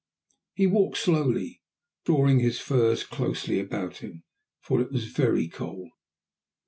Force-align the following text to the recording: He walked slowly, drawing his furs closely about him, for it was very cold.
He 0.55 0.65
walked 0.65 0.97
slowly, 0.97 1.61
drawing 2.05 2.39
his 2.39 2.59
furs 2.59 3.03
closely 3.03 3.59
about 3.59 3.97
him, 3.97 4.23
for 4.59 4.81
it 4.81 4.91
was 4.91 5.05
very 5.05 5.47
cold. 5.47 5.91